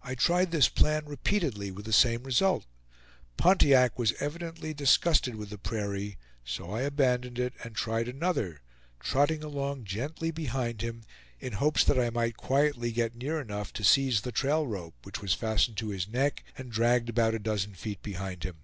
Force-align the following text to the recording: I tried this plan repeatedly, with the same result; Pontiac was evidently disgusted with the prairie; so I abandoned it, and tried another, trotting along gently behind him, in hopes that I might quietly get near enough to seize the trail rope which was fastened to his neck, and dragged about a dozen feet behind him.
I 0.00 0.14
tried 0.14 0.52
this 0.52 0.68
plan 0.68 1.06
repeatedly, 1.06 1.72
with 1.72 1.86
the 1.86 1.92
same 1.92 2.22
result; 2.22 2.66
Pontiac 3.36 3.98
was 3.98 4.12
evidently 4.20 4.72
disgusted 4.72 5.34
with 5.34 5.50
the 5.50 5.58
prairie; 5.58 6.18
so 6.44 6.70
I 6.70 6.82
abandoned 6.82 7.36
it, 7.40 7.52
and 7.64 7.74
tried 7.74 8.06
another, 8.06 8.60
trotting 9.00 9.42
along 9.42 9.82
gently 9.82 10.30
behind 10.30 10.82
him, 10.82 11.02
in 11.40 11.54
hopes 11.54 11.82
that 11.82 11.98
I 11.98 12.10
might 12.10 12.36
quietly 12.36 12.92
get 12.92 13.16
near 13.16 13.40
enough 13.40 13.72
to 13.72 13.82
seize 13.82 14.20
the 14.20 14.30
trail 14.30 14.68
rope 14.68 14.94
which 15.02 15.20
was 15.20 15.34
fastened 15.34 15.76
to 15.78 15.88
his 15.88 16.06
neck, 16.06 16.44
and 16.56 16.70
dragged 16.70 17.08
about 17.08 17.34
a 17.34 17.40
dozen 17.40 17.74
feet 17.74 18.00
behind 18.02 18.44
him. 18.44 18.58